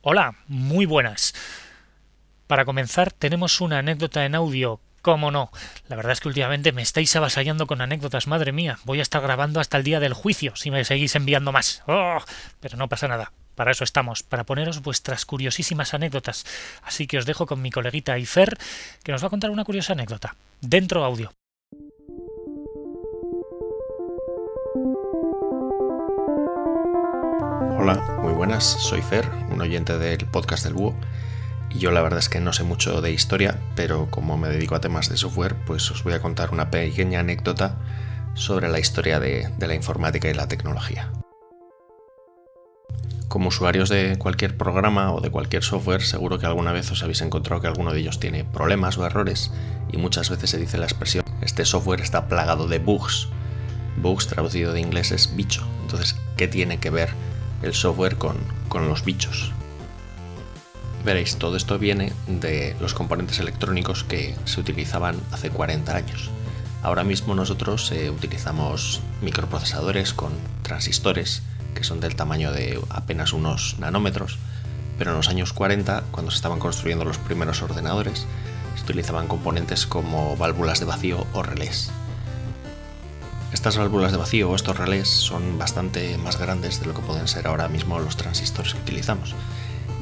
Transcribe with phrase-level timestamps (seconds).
[0.00, 1.34] Hola, muy buenas.
[2.46, 4.80] Para comenzar, tenemos una anécdota en audio.
[5.02, 5.50] ¿Cómo no?
[5.88, 8.78] La verdad es que últimamente me estáis avasallando con anécdotas, madre mía.
[8.84, 11.82] Voy a estar grabando hasta el día del juicio si me seguís enviando más.
[11.86, 12.18] ¡Oh!
[12.60, 13.32] Pero no pasa nada.
[13.54, 16.44] Para eso estamos, para poneros vuestras curiosísimas anécdotas.
[16.82, 18.58] Así que os dejo con mi coleguita Ifer,
[19.02, 20.34] que nos va a contar una curiosa anécdota.
[20.60, 21.32] Dentro audio.
[27.78, 30.94] Hola, buenas, soy Fer, un oyente del podcast del Búho.
[31.68, 34.74] Y yo la verdad es que no sé mucho de historia, pero como me dedico
[34.74, 37.76] a temas de software, pues os voy a contar una pequeña anécdota
[38.32, 41.12] sobre la historia de, de la informática y la tecnología.
[43.28, 47.20] Como usuarios de cualquier programa o de cualquier software, seguro que alguna vez os habéis
[47.20, 49.50] encontrado que alguno de ellos tiene problemas o errores
[49.92, 53.28] y muchas veces se dice la expresión, este software está plagado de bugs.
[53.98, 55.68] Bugs traducido de inglés es bicho.
[55.82, 57.10] Entonces, ¿qué tiene que ver
[57.62, 58.38] el software con,
[58.72, 59.52] los bichos.
[61.04, 66.30] Veréis, todo esto viene de los componentes electrónicos que se utilizaban hace 40 años.
[66.82, 71.42] Ahora mismo nosotros eh, utilizamos microprocesadores con transistores
[71.74, 74.38] que son del tamaño de apenas unos nanómetros,
[74.98, 78.26] pero en los años 40, cuando se estaban construyendo los primeros ordenadores,
[78.76, 81.90] se utilizaban componentes como válvulas de vacío o relés.
[83.52, 87.26] Estas válvulas de vacío o estos relés son bastante más grandes de lo que pueden
[87.26, 89.34] ser ahora mismo los transistores que utilizamos.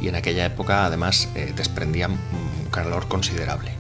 [0.03, 3.73] Y en aquella época además eh, desprendían un calor considerable.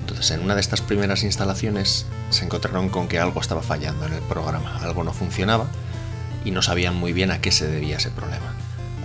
[0.00, 4.14] Entonces en una de estas primeras instalaciones se encontraron con que algo estaba fallando en
[4.14, 5.66] el programa, algo no funcionaba
[6.46, 8.54] y no sabían muy bien a qué se debía ese problema.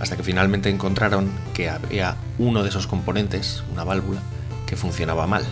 [0.00, 4.22] Hasta que finalmente encontraron que había uno de esos componentes, una válvula,
[4.66, 5.44] que funcionaba mal,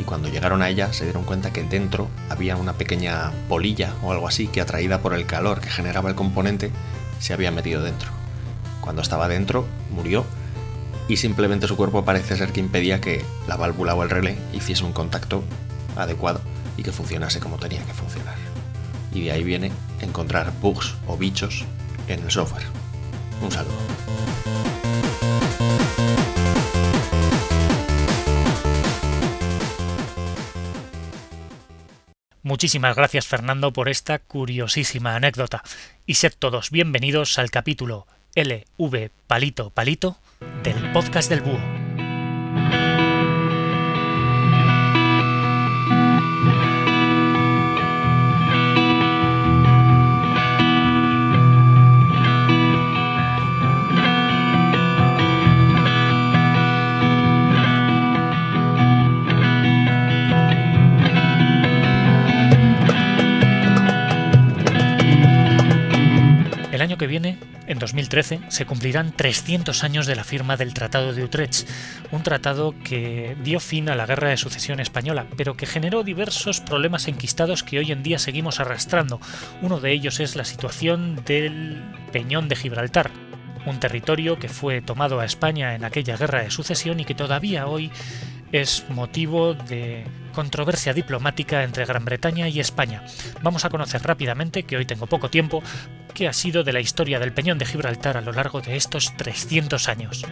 [0.00, 4.12] y cuando llegaron a ella se dieron cuenta que dentro había una pequeña polilla o
[4.12, 6.70] algo así que atraída por el calor que generaba el componente
[7.18, 8.10] se había metido dentro.
[8.80, 10.24] Cuando estaba dentro murió
[11.06, 14.84] y simplemente su cuerpo parece ser que impedía que la válvula o el relé hiciese
[14.84, 15.44] un contacto
[15.96, 16.40] adecuado
[16.78, 18.36] y que funcionase como tenía que funcionar.
[19.12, 19.70] Y de ahí viene
[20.00, 21.66] encontrar bugs o bichos
[22.08, 22.64] en el software.
[23.42, 24.79] Un saludo.
[32.50, 35.62] Muchísimas gracias Fernando por esta curiosísima anécdota
[36.04, 40.18] y sed todos bienvenidos al capítulo LV Palito Palito
[40.64, 42.79] del podcast del Búho.
[67.00, 71.66] Que viene, en 2013, se cumplirán 300 años de la firma del Tratado de Utrecht,
[72.10, 76.60] un tratado que dio fin a la Guerra de Sucesión Española, pero que generó diversos
[76.60, 79.18] problemas enquistados que hoy en día seguimos arrastrando.
[79.62, 83.10] Uno de ellos es la situación del Peñón de Gibraltar,
[83.64, 87.66] un territorio que fue tomado a España en aquella guerra de sucesión y que todavía
[87.66, 87.90] hoy
[88.52, 93.02] es motivo de controversia diplomática entre Gran Bretaña y España.
[93.42, 95.62] Vamos a conocer rápidamente, que hoy tengo poco tiempo,
[96.10, 99.16] qué ha sido de la historia del Peñón de Gibraltar a lo largo de estos
[99.16, 100.24] 300 años.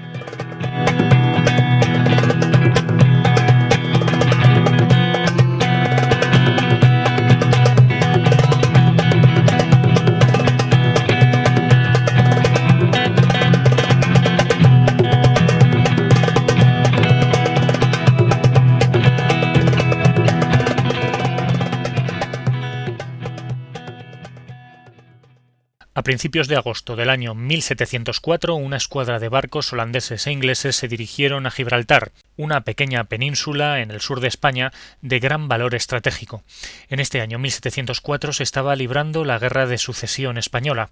[26.08, 31.44] Principios de agosto del año 1704, una escuadra de barcos holandeses e ingleses se dirigieron
[31.44, 36.42] a Gibraltar, una pequeña península en el sur de España de gran valor estratégico.
[36.88, 40.88] En este año 1704 se estaba librando la Guerra de Sucesión española.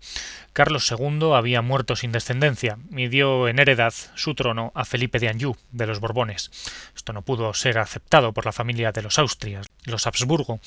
[0.52, 5.30] Carlos II había muerto sin descendencia y dio en heredad su trono a Felipe de
[5.30, 6.50] Anjou, de los Borbones.
[6.94, 10.60] Esto no pudo ser aceptado por la familia de los Austrias, los Habsburgo,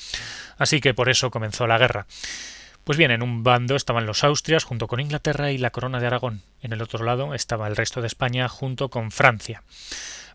[0.58, 2.08] así que por eso comenzó la guerra.
[2.84, 6.06] Pues bien, en un bando estaban los Austrias junto con Inglaterra y la Corona de
[6.06, 6.42] Aragón.
[6.62, 9.62] En el otro lado estaba el resto de España junto con Francia.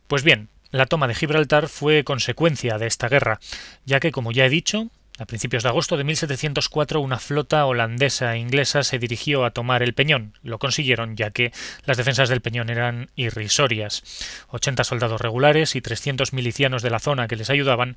[0.07, 3.39] Pues bien, la toma de Gibraltar fue consecuencia de esta guerra,
[3.85, 8.35] ya que, como ya he dicho, a principios de agosto de 1704 una flota holandesa
[8.35, 10.33] e inglesa se dirigió a tomar el Peñón.
[10.43, 11.53] Lo consiguieron ya que
[11.85, 14.03] las defensas del Peñón eran irrisorias.
[14.49, 17.95] 80 soldados regulares y 300 milicianos de la zona que les ayudaban,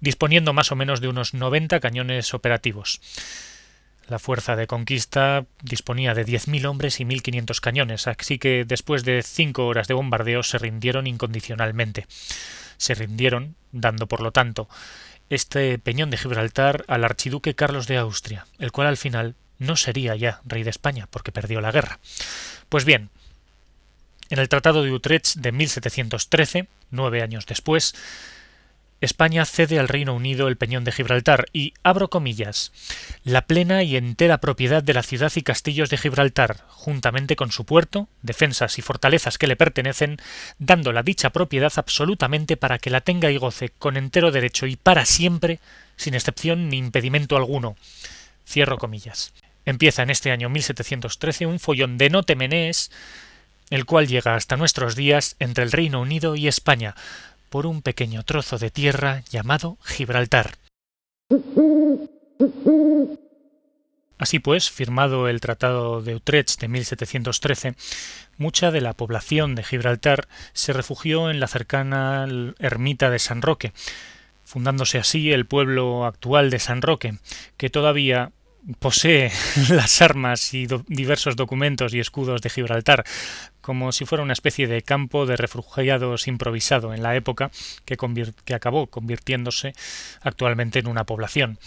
[0.00, 3.00] disponiendo más o menos de unos 90 cañones operativos.
[4.08, 9.22] La fuerza de conquista disponía de 10.000 hombres y 1.500 cañones, así que después de
[9.22, 12.06] cinco horas de bombardeo se rindieron incondicionalmente.
[12.76, 14.68] Se rindieron, dando por lo tanto
[15.30, 20.14] este peñón de Gibraltar al archiduque Carlos de Austria, el cual al final no sería
[20.16, 21.98] ya rey de España porque perdió la guerra.
[22.68, 23.10] Pues bien,
[24.30, 27.94] en el Tratado de Utrecht de 1713, nueve años después,
[29.00, 32.72] España cede al Reino Unido el Peñón de Gibraltar y, abro comillas,
[33.22, 37.64] la plena y entera propiedad de la ciudad y castillos de Gibraltar, juntamente con su
[37.64, 40.18] puerto, defensas y fortalezas que le pertenecen,
[40.58, 44.76] dando la dicha propiedad absolutamente para que la tenga y goce con entero derecho y
[44.76, 45.60] para siempre,
[45.96, 47.76] sin excepción ni impedimento alguno.
[48.46, 49.32] Cierro comillas.
[49.66, 52.90] Empieza en este año 1713 un follón de no temenés,
[53.70, 56.94] el cual llega hasta nuestros días entre el Reino Unido y España,
[57.54, 60.56] por un pequeño trozo de tierra llamado Gibraltar.
[64.18, 67.76] Así pues, firmado el Tratado de Utrecht de 1713,
[68.38, 72.26] mucha de la población de Gibraltar se refugió en la cercana
[72.58, 73.72] ermita de San Roque,
[74.42, 77.18] fundándose así el pueblo actual de San Roque,
[77.56, 78.32] que todavía
[78.78, 79.30] posee
[79.70, 83.04] las armas y diversos documentos y escudos de Gibraltar,
[83.60, 87.50] como si fuera una especie de campo de refugiados improvisado en la época
[87.84, 87.96] que,
[88.44, 89.72] que, acabó convirtiéndose
[90.20, 91.58] actualmente en una población.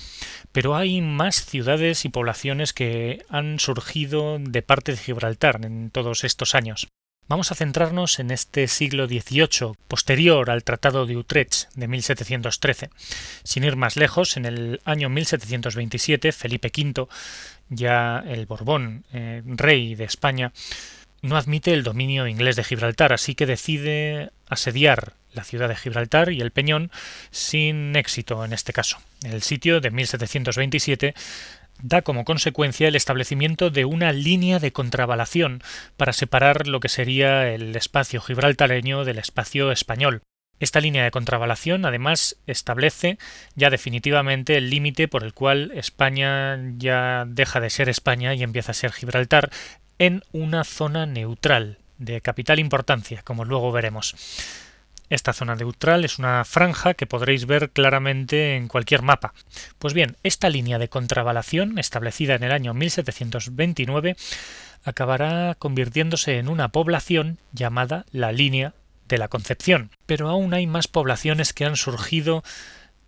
[0.51, 6.23] Pero hay más ciudades y poblaciones que han surgido de parte de Gibraltar en todos
[6.23, 6.87] estos años.
[7.29, 12.89] Vamos a centrarnos en este siglo XVIII, posterior al Tratado de Utrecht de 1713.
[13.43, 17.07] Sin ir más lejos, en el año 1727, Felipe V,
[17.67, 20.53] ya el Borbón, eh, rey de España,
[21.21, 26.31] no admite el dominio inglés de Gibraltar, así que decide asediar la ciudad de Gibraltar
[26.31, 26.91] y el Peñón
[27.31, 28.99] sin éxito en este caso.
[29.23, 31.13] El sitio de 1727
[31.81, 35.61] da como consecuencia el establecimiento de una línea de contravalación
[35.95, 40.21] para separar lo que sería el espacio gibraltareño del espacio español.
[40.59, 43.19] Esta línea de contravalación además establece
[43.55, 48.71] ya definitivamente el límite por el cual España ya deja de ser España y empieza
[48.71, 49.51] a ser Gibraltar
[49.99, 54.15] en una zona neutral de capital importancia, como luego veremos.
[55.09, 59.33] Esta zona neutral es una franja que podréis ver claramente en cualquier mapa.
[59.79, 64.17] Pues bien, esta línea de contravalación, establecida en el año 1729,
[64.83, 68.73] acabará convirtiéndose en una población llamada la línea
[69.07, 69.91] de la Concepción.
[70.05, 72.43] Pero aún hay más poblaciones que han surgido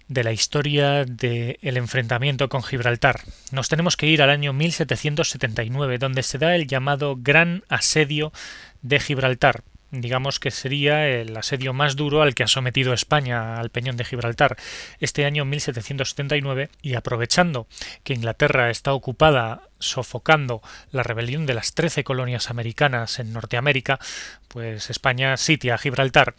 [0.07, 3.21] de la historia del enfrentamiento con Gibraltar.
[3.51, 8.33] Nos tenemos que ir al año 1779, donde se da el llamado Gran Asedio
[8.81, 13.69] de Gibraltar, digamos que sería el asedio más duro al que ha sometido España al
[13.69, 14.57] Peñón de Gibraltar
[14.99, 17.67] este año 1779 y aprovechando
[18.03, 23.99] que Inglaterra está ocupada sofocando la rebelión de las trece colonias americanas en Norteamérica,
[24.47, 26.35] pues España sitia a Gibraltar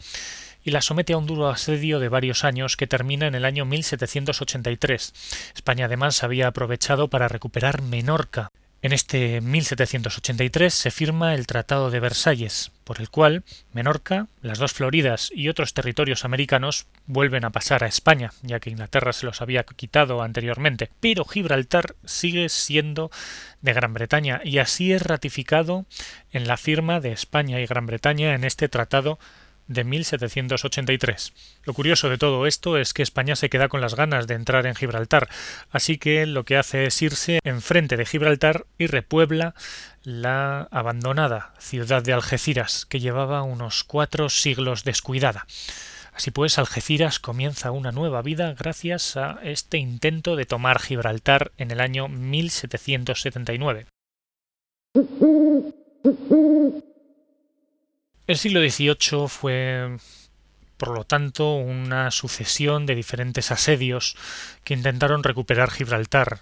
[0.63, 3.65] y la somete a un duro asedio de varios años que termina en el año
[3.65, 5.13] 1783.
[5.55, 8.51] España además había aprovechado para recuperar Menorca,
[8.83, 13.43] en este 1783 se firma el Tratado de Versalles, por el cual
[13.73, 18.71] Menorca, las dos Floridas y otros territorios americanos vuelven a pasar a España, ya que
[18.71, 20.89] Inglaterra se los había quitado anteriormente.
[20.99, 23.11] Pero Gibraltar sigue siendo
[23.61, 25.85] de Gran Bretaña y así es ratificado
[26.31, 29.19] en la firma de España y Gran Bretaña en este tratado
[29.73, 31.33] de 1783.
[31.63, 34.65] Lo curioso de todo esto es que España se queda con las ganas de entrar
[34.65, 35.29] en Gibraltar,
[35.71, 39.55] así que lo que hace es irse enfrente de Gibraltar y repuebla
[40.03, 45.45] la abandonada ciudad de Algeciras, que llevaba unos cuatro siglos descuidada.
[46.13, 51.71] Así pues, Algeciras comienza una nueva vida gracias a este intento de tomar Gibraltar en
[51.71, 53.87] el año 1779.
[58.31, 59.97] El siglo XVIII fue,
[60.77, 64.15] por lo tanto, una sucesión de diferentes asedios
[64.63, 66.39] que intentaron recuperar Gibraltar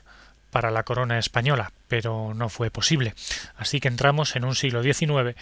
[0.52, 3.16] para la corona española, pero no fue posible.
[3.58, 5.36] Así que entramos en un siglo XIX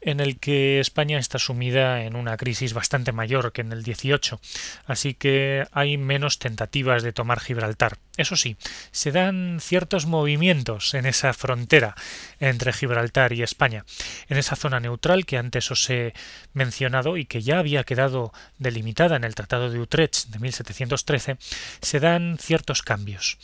[0.00, 4.40] en el que España está sumida en una crisis bastante mayor que en el 18,
[4.86, 7.98] así que hay menos tentativas de tomar Gibraltar.
[8.16, 8.56] Eso sí,
[8.90, 11.94] se dan ciertos movimientos en esa frontera
[12.40, 13.84] entre Gibraltar y España,
[14.28, 16.14] en esa zona neutral que antes os he
[16.52, 21.36] mencionado y que ya había quedado delimitada en el Tratado de Utrecht de 1713,
[21.80, 23.38] se dan ciertos cambios.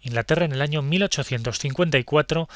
[0.00, 2.48] Inglaterra en el año 1854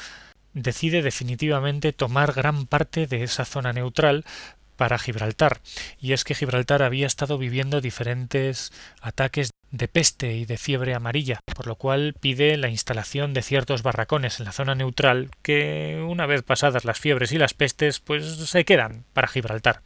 [0.53, 4.25] decide definitivamente tomar gran parte de esa zona neutral
[4.75, 5.61] para Gibraltar,
[5.99, 11.39] y es que Gibraltar había estado viviendo diferentes ataques de peste y de fiebre amarilla,
[11.55, 16.25] por lo cual pide la instalación de ciertos barracones en la zona neutral que, una
[16.25, 19.81] vez pasadas las fiebres y las pestes, pues se quedan para Gibraltar.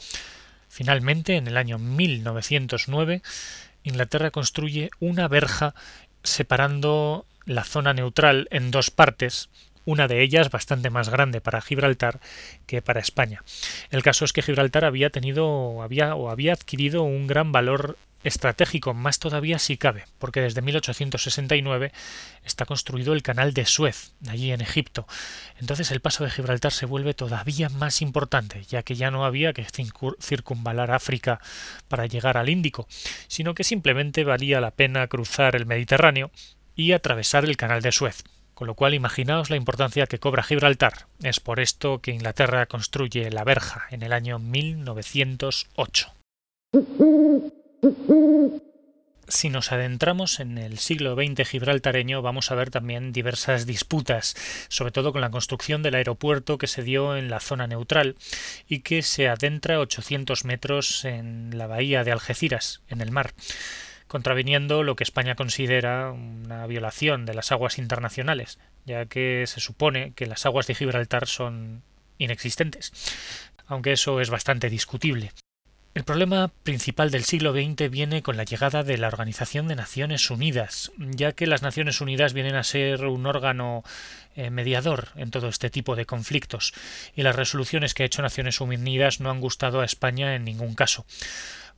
[0.70, 3.22] Finalmente, en el año 1909,
[3.84, 5.76] Inglaterra construye una verja
[6.24, 9.50] separando la zona neutral en dos partes,
[9.86, 12.20] una de ellas bastante más grande para Gibraltar
[12.66, 13.44] que para España.
[13.92, 18.94] El caso es que Gibraltar había tenido había o había adquirido un gran valor estratégico,
[18.94, 21.92] más todavía si cabe, porque desde 1869
[22.44, 25.08] está construido el canal de Suez, allí en Egipto.
[25.60, 29.54] Entonces el paso de Gibraltar se vuelve todavía más importante, ya que ya no había
[29.54, 29.66] que
[30.20, 31.40] circunvalar África
[31.88, 32.88] para llegar al Índico,
[33.28, 36.32] sino que simplemente valía la pena cruzar el Mediterráneo
[36.76, 38.24] y atravesar el canal de Suez.
[38.56, 41.08] Con lo cual imaginaos la importancia que cobra Gibraltar.
[41.22, 46.14] Es por esto que Inglaterra construye la verja en el año 1908.
[49.28, 54.36] Si nos adentramos en el siglo XX gibraltareño, vamos a ver también diversas disputas,
[54.70, 58.16] sobre todo con la construcción del aeropuerto que se dio en la zona neutral
[58.68, 63.34] y que se adentra 800 metros en la bahía de Algeciras, en el mar
[64.08, 70.14] contraviniendo lo que España considera una violación de las aguas internacionales, ya que se supone
[70.14, 71.84] que las aguas de Gibraltar son
[72.18, 72.92] inexistentes,
[73.68, 75.32] aunque eso es bastante discutible.
[75.96, 80.30] El problema principal del siglo XX viene con la llegada de la Organización de Naciones
[80.30, 83.82] Unidas, ya que las Naciones Unidas vienen a ser un órgano
[84.36, 86.74] eh, mediador en todo este tipo de conflictos,
[87.16, 90.76] y las resoluciones que ha hecho Naciones Unidas no han gustado a España en ningún
[90.76, 91.06] caso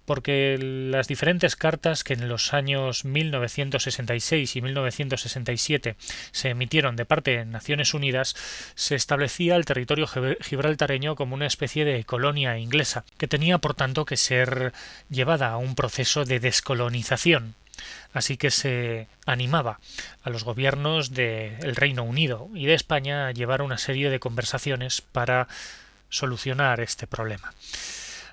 [0.07, 5.97] porque las diferentes cartas que en los años 1966 y 1967
[6.31, 8.33] se emitieron de parte de Naciones Unidas
[8.75, 14.05] se establecía el territorio gibraltareño como una especie de colonia inglesa, que tenía por tanto
[14.05, 14.71] que ser
[15.09, 17.55] llevada a un proceso de descolonización.
[18.13, 19.81] Así que se animaba
[20.23, 25.01] a los gobiernos del Reino Unido y de España a llevar una serie de conversaciones
[25.01, 25.49] para
[26.09, 27.53] solucionar este problema.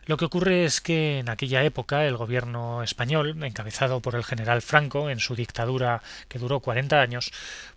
[0.07, 4.61] Lo que ocurre es que en aquella época el gobierno español, encabezado por el general
[4.61, 7.33] Franco en su dictadura que duró 40 años,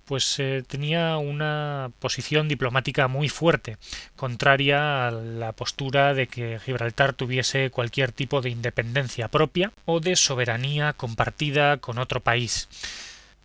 [0.05, 3.77] pues eh, tenía una posición diplomática muy fuerte,
[4.15, 10.15] contraria a la postura de que Gibraltar tuviese cualquier tipo de independencia propia o de
[10.15, 12.67] soberanía compartida con otro país.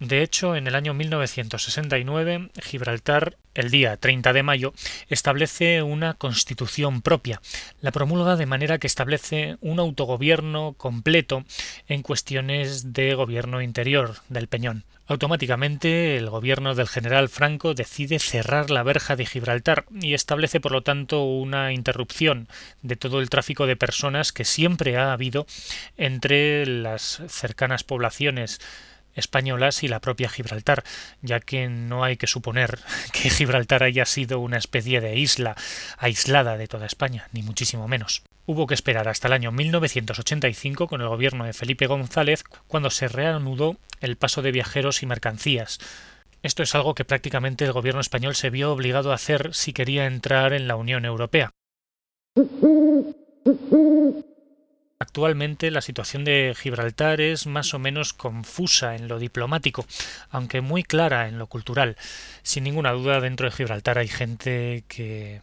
[0.03, 4.75] De hecho, en el año 1969, Gibraltar, el día 30 de mayo,
[5.09, 7.41] establece una constitución propia.
[7.81, 11.45] La promulga de manera que establece un autogobierno completo
[11.87, 14.83] en cuestiones de gobierno interior del Peñón.
[15.07, 20.73] Automáticamente el gobierno del general Franco decide cerrar la verja de Gibraltar y establece por
[20.73, 22.49] lo tanto una interrupción
[22.83, 25.47] de todo el tráfico de personas que siempre ha habido
[25.97, 28.59] entre las cercanas poblaciones
[29.15, 30.85] españolas y la propia Gibraltar,
[31.21, 32.79] ya que no hay que suponer
[33.13, 35.57] que Gibraltar haya sido una especie de isla
[35.99, 38.23] aislada de toda España, ni muchísimo menos.
[38.45, 43.07] Hubo que esperar hasta el año 1985 con el gobierno de Felipe González cuando se
[43.09, 45.79] reanudó el paso de viajeros y mercancías.
[46.43, 50.07] Esto es algo que prácticamente el gobierno español se vio obligado a hacer si quería
[50.07, 51.53] entrar en la Unión Europea.
[55.03, 59.85] Actualmente la situación de Gibraltar es más o menos confusa en lo diplomático,
[60.31, 61.97] aunque muy clara en lo cultural.
[62.45, 65.43] Sin ninguna duda dentro de Gibraltar hay gente que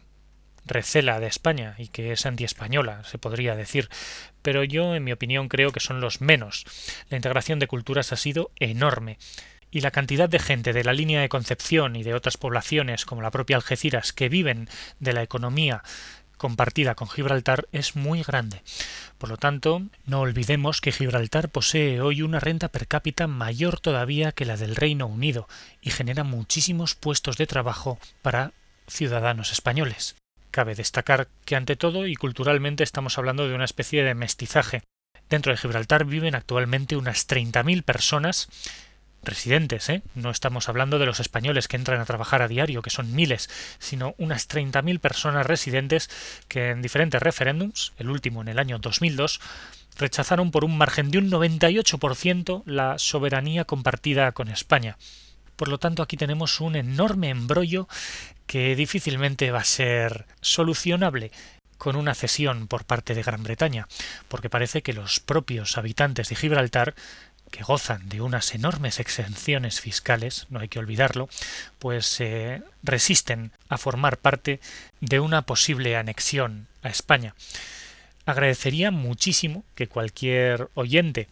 [0.64, 3.90] recela de España y que es antiespañola, se podría decir,
[4.40, 6.64] pero yo en mi opinión creo que son los menos.
[7.10, 9.18] La integración de culturas ha sido enorme
[9.70, 13.20] y la cantidad de gente de la línea de Concepción y de otras poblaciones como
[13.20, 15.82] la propia Algeciras que viven de la economía
[16.40, 18.62] compartida con Gibraltar es muy grande.
[19.18, 24.32] Por lo tanto, no olvidemos que Gibraltar posee hoy una renta per cápita mayor todavía
[24.32, 25.46] que la del Reino Unido
[25.82, 28.52] y genera muchísimos puestos de trabajo para
[28.88, 30.16] ciudadanos españoles.
[30.50, 34.82] Cabe destacar que ante todo y culturalmente estamos hablando de una especie de mestizaje.
[35.28, 38.48] Dentro de Gibraltar viven actualmente unas 30.000 personas
[39.22, 40.02] residentes, ¿eh?
[40.14, 43.48] No estamos hablando de los españoles que entran a trabajar a diario, que son miles,
[43.78, 46.10] sino unas 30.000 personas residentes
[46.48, 49.40] que en diferentes referéndums, el último en el año 2002,
[49.98, 54.96] rechazaron por un margen de un 98% la soberanía compartida con España.
[55.56, 57.86] Por lo tanto, aquí tenemos un enorme embrollo
[58.46, 61.30] que difícilmente va a ser solucionable
[61.80, 63.88] con una cesión por parte de Gran Bretaña,
[64.28, 66.94] porque parece que los propios habitantes de Gibraltar
[67.50, 71.28] que gozan de unas enormes exenciones fiscales, no hay que olvidarlo,
[71.78, 74.60] pues se eh, resisten a formar parte
[75.00, 77.34] de una posible anexión a España.
[78.26, 81.28] Agradecería muchísimo que cualquier oyente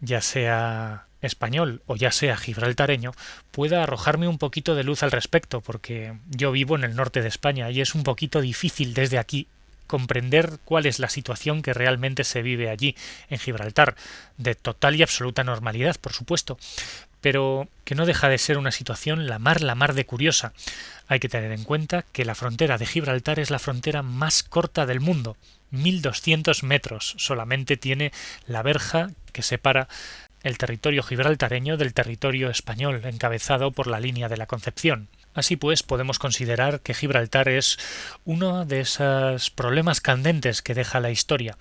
[0.00, 3.12] ya sea español o ya sea gibraltareño,
[3.50, 7.28] pueda arrojarme un poquito de luz al respecto, porque yo vivo en el norte de
[7.28, 9.48] España y es un poquito difícil desde aquí
[9.94, 12.96] comprender cuál es la situación que realmente se vive allí,
[13.30, 13.94] en Gibraltar,
[14.38, 16.58] de total y absoluta normalidad, por supuesto,
[17.20, 20.52] pero que no deja de ser una situación la mar la mar de curiosa.
[21.06, 24.84] Hay que tener en cuenta que la frontera de Gibraltar es la frontera más corta
[24.84, 25.36] del mundo,
[25.70, 28.10] 1200 metros solamente tiene
[28.48, 29.86] la verja que separa
[30.42, 35.06] el territorio gibraltareño del territorio español, encabezado por la línea de la Concepción.
[35.34, 37.78] Así pues, podemos considerar que Gibraltar es
[38.24, 41.56] uno de esos problemas candentes que deja la historia,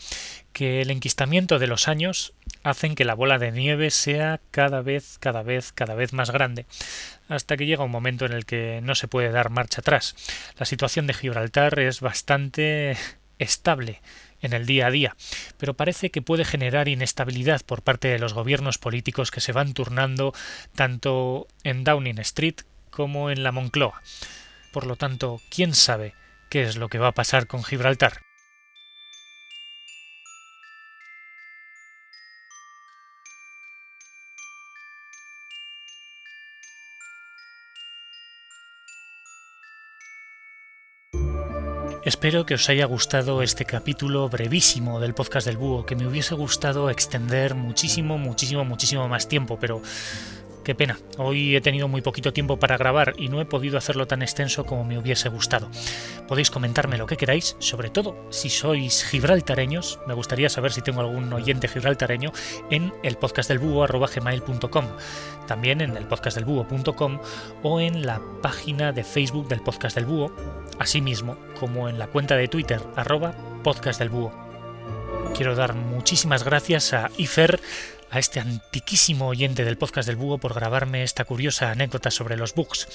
[0.54, 5.18] que el enquistamiento de los años hacen que la bola de nieve sea cada vez,
[5.20, 6.66] cada vez, cada vez más grande,
[7.28, 10.16] hasta que llega un momento en el que no se puede dar marcha atrás.
[10.58, 12.96] La situación de Gibraltar es bastante
[13.40, 14.02] estable
[14.42, 15.16] en el día a día,
[15.58, 19.74] pero parece que puede generar inestabilidad por parte de los gobiernos políticos que se van
[19.74, 20.34] turnando
[20.76, 22.62] tanto en Downing Street
[22.96, 24.02] como en la Moncloa.
[24.72, 26.14] Por lo tanto, ¿quién sabe
[26.50, 28.22] qué es lo que va a pasar con Gibraltar?
[42.06, 46.36] Espero que os haya gustado este capítulo brevísimo del podcast del búho, que me hubiese
[46.36, 49.82] gustado extender muchísimo, muchísimo, muchísimo más tiempo, pero
[50.64, 54.08] Qué pena, hoy he tenido muy poquito tiempo para grabar y no he podido hacerlo
[54.08, 55.70] tan extenso como me hubiese gustado.
[56.26, 61.02] Podéis comentarme lo que queráis, sobre todo si sois gibraltareños, me gustaría saber si tengo
[61.02, 62.32] algún oyente gibraltareño
[62.70, 63.60] en el podcast del
[65.46, 67.20] también en el podcastdelbúho.com
[67.62, 70.34] o en la página de Facebook del podcast del búho,
[70.80, 74.32] asimismo como en la cuenta de Twitter arroba podcast del búho.
[75.36, 77.60] Quiero dar muchísimas gracias a Ifer,
[78.14, 82.54] a este antiquísimo oyente del podcast del búho por grabarme esta curiosa anécdota sobre los
[82.54, 82.88] bugs.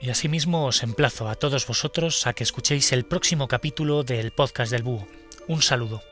[0.00, 4.70] Y asimismo os emplazo a todos vosotros a que escuchéis el próximo capítulo del podcast
[4.70, 5.08] del búho.
[5.48, 6.02] Un saludo.